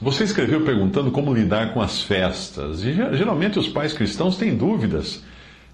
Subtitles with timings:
[0.00, 4.54] Você escreveu perguntando como lidar com as festas, e ge- geralmente os pais cristãos têm
[4.54, 5.22] dúvidas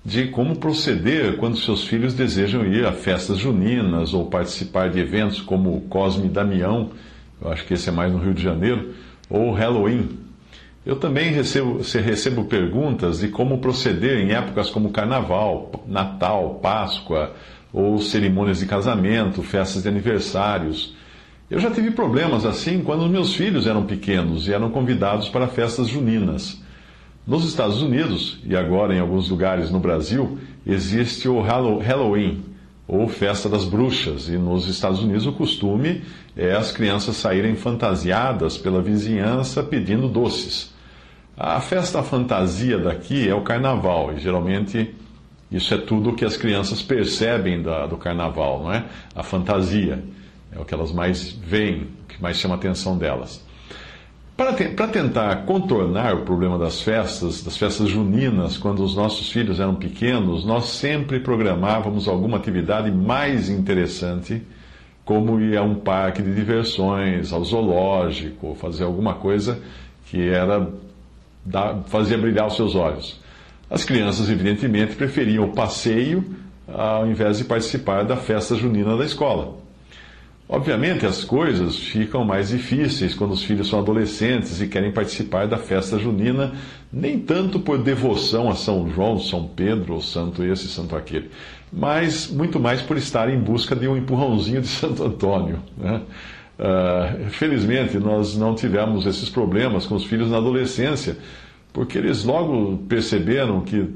[0.04, 5.40] de como proceder quando seus filhos desejam ir a festas juninas ou participar de eventos
[5.40, 6.90] como o Cosme Damião,
[7.40, 8.94] eu acho que esse é mais no Rio de Janeiro,
[9.28, 10.18] ou Halloween.
[10.84, 17.32] Eu também recebo, recebo perguntas de como proceder em épocas como Carnaval, Natal, Páscoa,
[17.72, 20.94] ou cerimônias de casamento, festas de aniversários.
[21.52, 25.86] Eu já tive problemas assim quando meus filhos eram pequenos e eram convidados para festas
[25.86, 26.58] juninas.
[27.26, 32.42] Nos Estados Unidos, e agora em alguns lugares no Brasil, existe o Hallow- Halloween,
[32.88, 36.00] ou Festa das Bruxas, e nos Estados Unidos o costume
[36.34, 40.72] é as crianças saírem fantasiadas pela vizinhança pedindo doces.
[41.36, 44.94] A festa fantasia daqui é o carnaval, e geralmente
[45.50, 48.86] isso é tudo o que as crianças percebem da- do carnaval, não é?
[49.14, 50.02] A fantasia.
[50.54, 53.42] É o que elas mais veem, o que mais chama a atenção delas.
[54.36, 59.30] Para, te- para tentar contornar o problema das festas, das festas juninas, quando os nossos
[59.30, 64.42] filhos eram pequenos, nós sempre programávamos alguma atividade mais interessante,
[65.04, 69.60] como ir a um parque de diversões, ao zoológico, fazer alguma coisa
[70.06, 70.68] que era
[71.44, 73.20] dar, fazia brilhar os seus olhos.
[73.70, 76.24] As crianças, evidentemente, preferiam o passeio
[76.68, 79.56] ao invés de participar da festa junina da escola.
[80.52, 85.56] Obviamente, as coisas ficam mais difíceis quando os filhos são adolescentes e querem participar da
[85.56, 86.52] festa junina,
[86.92, 91.30] nem tanto por devoção a São João, São Pedro, ou santo esse, santo aquele,
[91.72, 95.58] mas muito mais por estar em busca de um empurrãozinho de Santo Antônio.
[95.74, 96.02] Né?
[96.58, 101.16] Ah, felizmente, nós não tivemos esses problemas com os filhos na adolescência,
[101.72, 103.88] porque eles logo perceberam que,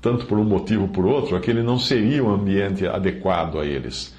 [0.00, 4.16] tanto por um motivo ou por outro, aquele não seria um ambiente adequado a eles.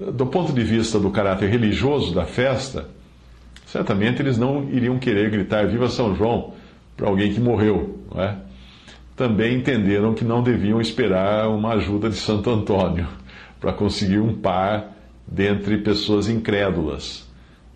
[0.00, 2.88] Do ponto de vista do caráter religioso da festa,
[3.66, 6.54] certamente eles não iriam querer gritar Viva São João
[6.96, 7.98] para alguém que morreu.
[8.10, 8.36] Não é?
[9.14, 13.06] Também entenderam que não deviam esperar uma ajuda de Santo Antônio
[13.60, 14.96] para conseguir um par
[15.26, 17.28] dentre pessoas incrédulas.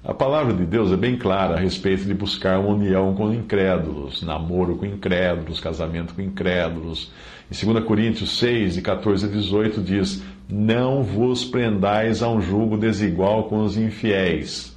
[0.02, 4.22] A palavra de Deus é bem clara a respeito de buscar uma união com incrédulos,
[4.22, 7.10] namoro com incrédulos, casamento com incrédulos.
[7.50, 12.77] Em 2 Coríntios 6, de 14 a 18, diz: Não vos prendais a um julgo
[12.77, 14.77] desigual com os infiéis,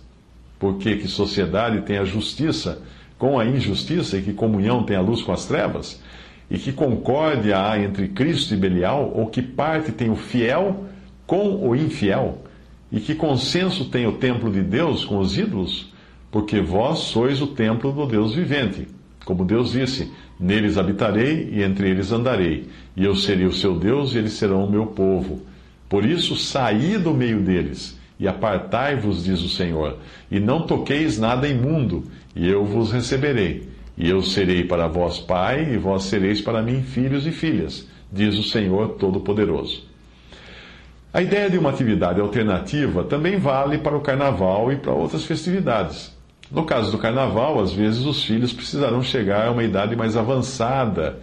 [0.57, 2.81] porque que sociedade tem a justiça
[3.17, 6.01] com a injustiça e que comunhão tem a luz com as trevas?
[6.49, 9.11] E que concórdia há entre Cristo e Belial?
[9.13, 10.85] Ou que parte tem o fiel
[11.25, 12.43] com o infiel?
[12.89, 15.91] E que consenso tem o templo de Deus com os ídolos?
[16.31, 18.87] Porque vós sois o templo do Deus vivente.
[19.25, 24.13] Como Deus disse: Neles habitarei e entre eles andarei, e eu serei o seu Deus
[24.13, 25.41] e eles serão o meu povo.
[25.89, 29.97] Por isso, saí do meio deles e apartai-vos, diz o Senhor,
[30.29, 32.03] e não toqueis nada imundo,
[32.35, 33.69] e eu vos receberei.
[33.97, 38.37] E eu serei para vós pai, e vós sereis para mim filhos e filhas, diz
[38.37, 39.83] o Senhor Todo-Poderoso.
[41.13, 46.15] A ideia de uma atividade alternativa também vale para o carnaval e para outras festividades.
[46.51, 51.19] No caso do carnaval, às vezes os filhos precisarão chegar a uma idade mais avançada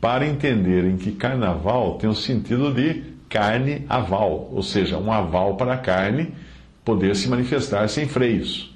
[0.00, 5.74] para entenderem que carnaval tem o sentido de carne aval, ou seja, um aval para
[5.74, 6.32] a carne
[6.84, 8.74] poder se manifestar sem freios.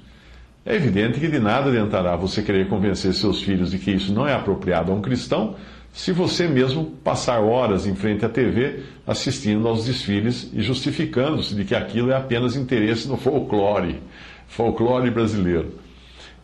[0.65, 4.27] É evidente que de nada adiantará você querer convencer seus filhos de que isso não
[4.27, 5.55] é apropriado a um cristão
[5.91, 11.65] se você mesmo passar horas em frente à TV assistindo aos desfiles e justificando-se de
[11.65, 14.01] que aquilo é apenas interesse no folclore,
[14.47, 15.73] folclore brasileiro.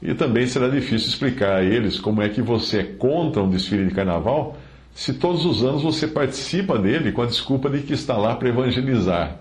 [0.02, 3.88] E também será difícil explicar a eles como é que você é contra um desfile
[3.88, 4.56] de carnaval
[5.00, 8.50] se todos os anos você participa dele com a desculpa de que está lá para
[8.50, 9.38] evangelizar.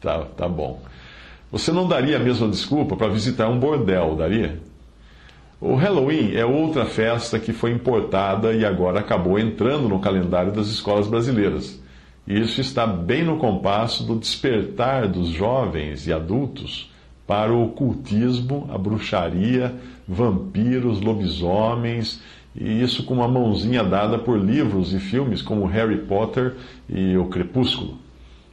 [0.00, 0.80] Tá, tá bom.
[1.50, 4.60] Você não daria a mesma desculpa para visitar um bordel, daria?
[5.60, 10.68] O Halloween é outra festa que foi importada e agora acabou entrando no calendário das
[10.68, 11.82] escolas brasileiras.
[12.24, 16.92] E isso está bem no compasso do despertar dos jovens e adultos
[17.26, 19.74] para o ocultismo, a bruxaria,
[20.06, 22.22] vampiros, lobisomens
[22.58, 26.54] e isso com uma mãozinha dada por livros e filmes como Harry Potter
[26.88, 27.98] e O Crepúsculo.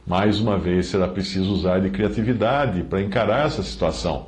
[0.06, 4.26] Mais uma vez, será preciso usar de criatividade para encarar essa situação.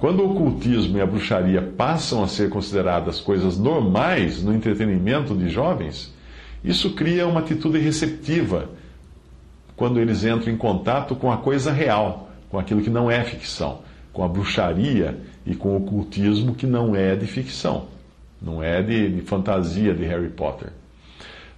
[0.00, 5.48] Quando o ocultismo e a bruxaria passam a ser consideradas coisas normais no entretenimento de
[5.48, 6.12] jovens,
[6.64, 8.68] isso cria uma atitude receptiva
[9.76, 13.80] quando eles entram em contato com a coisa real, com aquilo que não é ficção,
[14.12, 17.86] com a bruxaria e com o ocultismo que não é de ficção,
[18.44, 20.68] não é de, de fantasia de Harry Potter.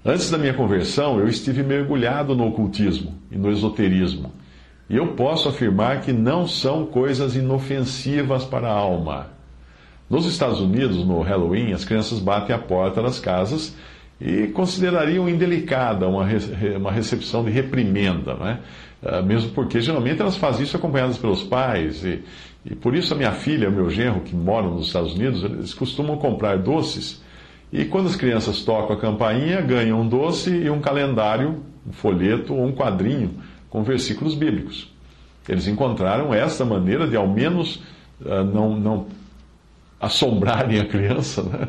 [0.05, 4.33] Antes da minha conversão, eu estive mergulhado no ocultismo e no esoterismo.
[4.89, 9.27] E eu posso afirmar que não são coisas inofensivas para a alma.
[10.09, 13.75] Nos Estados Unidos, no Halloween, as crianças batem a porta das casas
[14.21, 16.25] e considerariam indelicada uma,
[16.77, 18.61] uma recepção de reprimenda, né?
[19.25, 22.05] mesmo porque geralmente elas fazem isso acompanhadas pelos pais.
[22.05, 22.23] E,
[22.69, 25.73] e por isso a minha filha, o meu genro, que moram nos Estados Unidos, eles
[25.73, 27.23] costumam comprar doces
[27.73, 32.55] e quando as crianças tocam a campainha, ganham um doce e um calendário, um folheto
[32.55, 33.35] ou um quadrinho
[33.69, 34.91] com versículos bíblicos.
[35.49, 37.77] Eles encontraram esta maneira de, ao menos,
[38.21, 39.07] uh, não, não
[40.01, 41.69] assombrarem a criança né?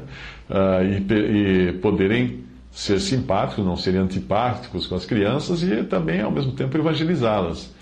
[0.50, 6.32] uh, e, e poderem ser simpáticos, não serem antipáticos com as crianças e também, ao
[6.32, 7.74] mesmo tempo, evangelizá-las.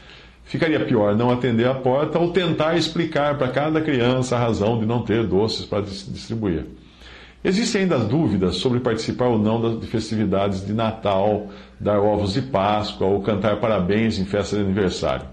[0.46, 4.86] Ficaria pior não atender a porta ou tentar explicar para cada criança a razão de
[4.86, 6.66] não ter doces para distribuir.
[7.44, 11.48] Existem ainda dúvidas sobre participar ou não de festividades de Natal,
[11.80, 15.28] dar ovos de Páscoa ou cantar parabéns em festa de aniversário.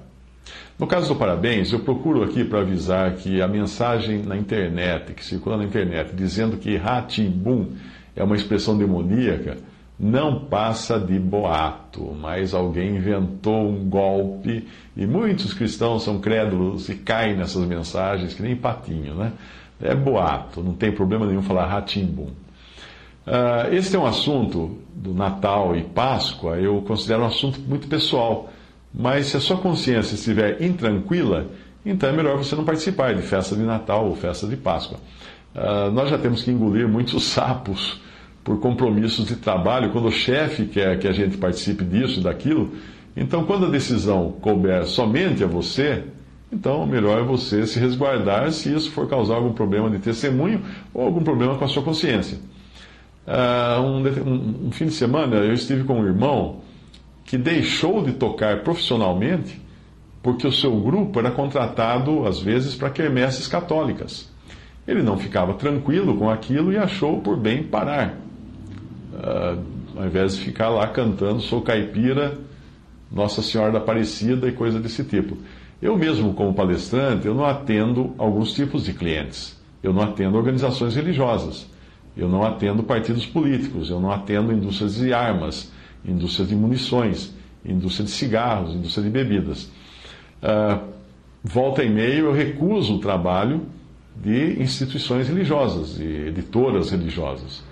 [0.78, 5.24] No caso do parabéns, eu procuro aqui para avisar que a mensagem na internet, que
[5.24, 7.68] circula na internet, dizendo que Ratimbum
[8.16, 9.58] é uma expressão demoníaca,
[10.02, 14.66] não passa de boato, mas alguém inventou um golpe
[14.96, 19.32] e muitos cristãos são crédulos e caem nessas mensagens que nem patinho, né?
[19.80, 22.30] É boato, não tem problema nenhum falar ratimbum.
[23.24, 28.50] Uh, esse é um assunto do Natal e Páscoa, eu considero um assunto muito pessoal.
[28.92, 31.46] Mas se a sua consciência estiver intranquila,
[31.86, 34.98] então é melhor você não participar de festa de Natal ou festa de Páscoa.
[35.54, 38.00] Uh, nós já temos que engolir muitos sapos
[38.44, 42.72] por compromissos de trabalho, quando o chefe quer que a gente participe disso e daquilo.
[43.16, 46.04] Então, quando a decisão couber somente a você,
[46.52, 50.62] então, melhor é você se resguardar se isso for causar algum problema de testemunho
[50.92, 52.38] ou algum problema com a sua consciência.
[53.26, 56.60] Uh, um, um, fim de semana eu estive com um irmão
[57.24, 59.62] que deixou de tocar profissionalmente
[60.22, 64.30] porque o seu grupo era contratado, às vezes, para quermesses católicas.
[64.86, 68.21] Ele não ficava tranquilo com aquilo e achou por bem parar.
[69.12, 69.62] Uh,
[69.94, 72.38] ao invés de ficar lá cantando Sou Caipira,
[73.10, 75.36] Nossa Senhora da Aparecida e coisa desse tipo.
[75.82, 79.60] Eu mesmo, como palestrante, eu não atendo alguns tipos de clientes.
[79.82, 81.66] Eu não atendo organizações religiosas.
[82.16, 83.90] Eu não atendo partidos políticos.
[83.90, 85.72] Eu não atendo indústrias de armas,
[86.04, 87.34] indústrias de munições,
[87.64, 89.64] indústria de cigarros, indústria de bebidas.
[90.42, 90.80] Uh,
[91.42, 93.66] volta e meio, eu recuso o trabalho
[94.16, 97.62] de instituições religiosas, de editoras religiosas.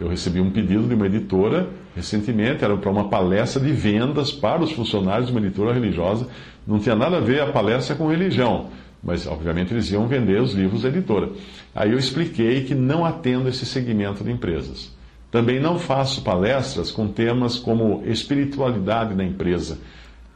[0.00, 4.62] Eu recebi um pedido de uma editora recentemente, era para uma palestra de vendas para
[4.62, 6.26] os funcionários de uma editora religiosa.
[6.66, 8.68] Não tinha nada a ver a palestra com religião,
[9.02, 11.30] mas obviamente eles iam vender os livros da editora.
[11.74, 14.90] Aí eu expliquei que não atendo esse segmento de empresas.
[15.30, 19.78] Também não faço palestras com temas como espiritualidade na empresa,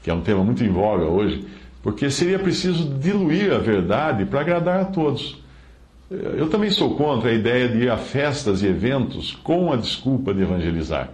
[0.02, 1.44] que é um tema muito em voga hoje,
[1.82, 5.42] porque seria preciso diluir a verdade para agradar a todos.
[6.37, 10.33] Eu também sou contra a ideia de ir a festas e eventos com a desculpa
[10.33, 11.11] de evangelizar.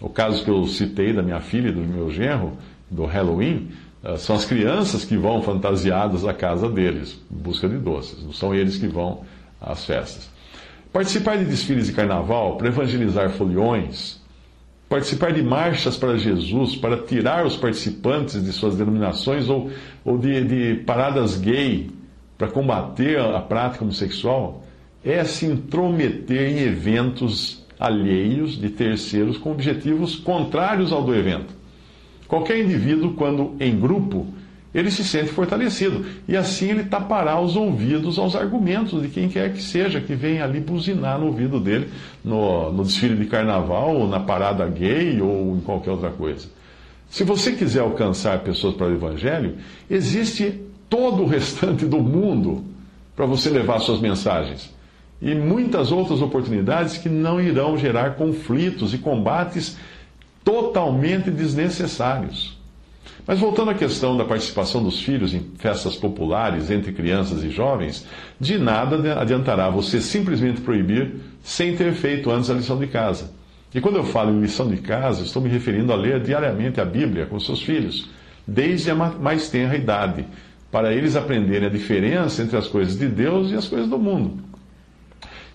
[0.00, 2.52] O caso que eu citei da minha filha e do meu genro,
[2.90, 3.68] do Halloween,
[4.04, 8.22] eh, são as crianças que vão fantasiadas à casa deles, em busca de doces.
[8.22, 9.22] Não são eles que vão
[9.60, 10.30] às festas.
[10.92, 14.20] Participar de desfiles de carnaval para evangelizar foliões,
[14.88, 19.70] participar de marchas para Jesus, para tirar os participantes de suas denominações ou,
[20.04, 21.90] ou de, de paradas gay
[22.38, 24.62] para combater a prática homossexual
[25.04, 31.52] é se intrometer em eventos alheios de terceiros com objetivos contrários ao do evento.
[32.28, 34.26] Qualquer indivíduo, quando em grupo,
[34.74, 39.52] ele se sente fortalecido e assim ele tapará os ouvidos aos argumentos de quem quer
[39.52, 41.88] que seja que venha ali buzinar no ouvido dele
[42.22, 46.48] no, no desfile de carnaval, ou na parada gay ou em qualquer outra coisa.
[47.08, 49.56] Se você quiser alcançar pessoas para o Evangelho,
[49.88, 52.64] existe todo o restante do mundo
[53.14, 54.72] para você levar suas mensagens.
[55.20, 59.76] E muitas outras oportunidades que não irão gerar conflitos e combates
[60.44, 62.56] totalmente desnecessários.
[63.26, 68.06] Mas voltando à questão da participação dos filhos em festas populares entre crianças e jovens,
[68.40, 73.30] de nada adiantará você simplesmente proibir sem ter feito antes a lição de casa.
[73.74, 76.84] E quando eu falo em lição de casa, estou me referindo a ler diariamente a
[76.86, 78.08] Bíblia com seus filhos,
[78.46, 80.24] desde a mais tenra idade,
[80.70, 84.42] para eles aprenderem a diferença entre as coisas de Deus e as coisas do mundo.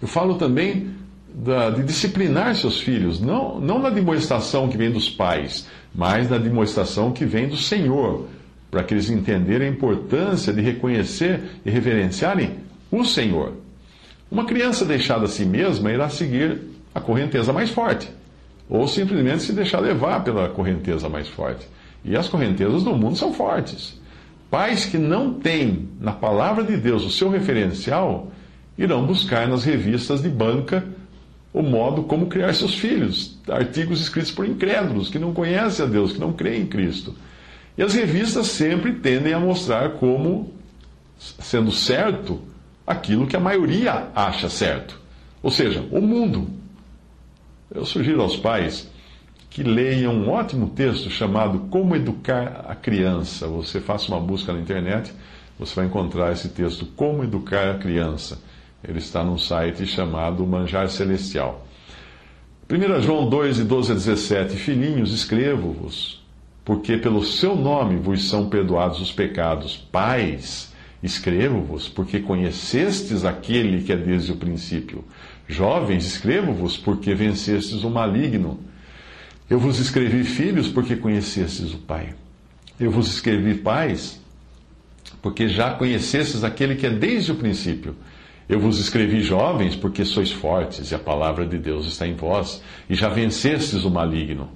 [0.02, 0.90] Eu falo também
[1.34, 6.38] da, de disciplinar seus filhos, não, não na demonstração que vem dos pais, mas na
[6.38, 8.28] demonstração que vem do Senhor,
[8.70, 12.58] para que eles entenderem a importância de reconhecer e reverenciarem
[12.92, 13.54] o Senhor.
[14.32, 16.60] Uma criança deixada a si mesma irá seguir
[16.94, 18.10] a correnteza mais forte,
[18.70, 21.68] ou simplesmente se deixar levar pela correnteza mais forte.
[22.04, 24.00] E as correntezas do mundo são fortes.
[24.54, 28.32] Pais que não têm na palavra de Deus o seu referencial
[28.78, 30.86] irão buscar nas revistas de banca
[31.52, 36.14] o modo como criar seus filhos, artigos escritos por incrédulos que não conhecem a Deus,
[36.14, 37.16] que não creem em Cristo.
[37.76, 40.54] E as revistas sempre tendem a mostrar como
[41.18, 42.40] sendo certo
[42.86, 45.02] aquilo que a maioria acha certo,
[45.42, 46.48] ou seja, o mundo.
[47.74, 48.88] Eu sugiro aos pais
[49.54, 53.48] que leiam um ótimo texto chamado Como Educar a Criança.
[53.48, 55.14] Você faça uma busca na internet,
[55.60, 58.42] você vai encontrar esse texto, Como Educar a Criança.
[58.84, 61.68] Ele está num site chamado Manjar Celestial.
[62.68, 66.26] 1 João 2, de 12 a 17: Filhinhos, escrevo-vos,
[66.66, 69.78] porque pelo seu nome vos são perdoados os pecados.
[69.78, 75.06] Pais, escrevo-vos, porque conhecestes aquele que é desde o princípio.
[75.48, 78.73] Jovens, escrevo-vos, porque vencestes o maligno.
[79.50, 82.16] Eu vos escrevi filhos, porque conhecestes o Pai.
[82.80, 84.22] Eu vos escrevi pais,
[85.22, 87.96] porque já conhecestes aquele que é desde o princípio.
[88.48, 92.62] Eu vos escrevi jovens, porque sois fortes e a palavra de Deus está em vós,
[92.90, 94.50] e já vencestes o maligno.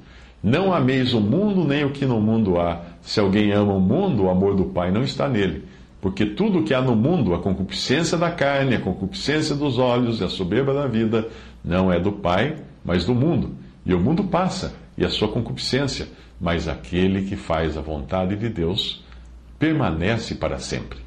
[0.44, 2.82] Não ameis o mundo nem o que no mundo há.
[3.01, 5.63] Se alguém ama o mundo, o amor do Pai não está nele.
[6.00, 10.22] Porque tudo o que há no mundo, a concupiscência da carne, a concupiscência dos olhos
[10.22, 11.27] e a soberba da vida,
[11.63, 13.56] não é do Pai, mas do mundo.
[13.88, 16.10] E o mundo passa, e a sua concupiscência,
[16.41, 19.01] mas aquele que faz a vontade de Deus
[19.58, 21.07] permanece para sempre.